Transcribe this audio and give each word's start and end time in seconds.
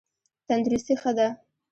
تندرستي 0.47 0.95
ښه 1.01 1.11
ده. 1.17 1.27